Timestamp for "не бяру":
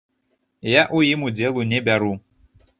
1.77-2.13